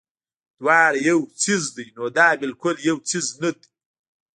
[0.59, 3.67] دواړه يو څيز دے نو دا بالکل يو څيز نۀ دے